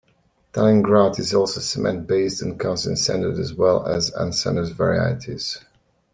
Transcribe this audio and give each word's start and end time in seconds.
Tiling 0.51 0.81
grout 0.81 1.19
is 1.19 1.31
also 1.31 1.59
cement-based, 1.59 2.41
and 2.41 2.59
comes 2.59 2.87
in 2.87 2.95
sanded 2.95 3.37
as 3.37 3.53
well 3.53 3.85
as 3.87 4.09
unsanded 4.09 4.73
varieties. 4.73 5.63